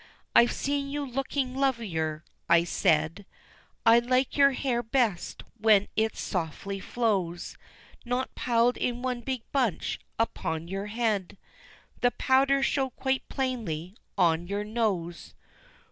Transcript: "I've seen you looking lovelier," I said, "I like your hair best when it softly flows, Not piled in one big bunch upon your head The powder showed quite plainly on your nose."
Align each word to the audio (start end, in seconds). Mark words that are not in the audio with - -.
"I've 0.35 0.51
seen 0.51 0.89
you 0.89 1.05
looking 1.07 1.55
lovelier," 1.55 2.23
I 2.49 2.63
said, 2.63 3.23
"I 3.85 3.99
like 3.99 4.35
your 4.35 4.53
hair 4.53 4.81
best 4.81 5.43
when 5.59 5.89
it 5.95 6.17
softly 6.17 6.79
flows, 6.79 7.55
Not 8.03 8.33
piled 8.33 8.77
in 8.77 9.03
one 9.03 9.21
big 9.21 9.43
bunch 9.51 9.99
upon 10.17 10.67
your 10.67 10.87
head 10.87 11.37
The 11.99 12.09
powder 12.09 12.63
showed 12.63 12.95
quite 12.95 13.29
plainly 13.29 13.95
on 14.17 14.47
your 14.47 14.63
nose." 14.63 15.35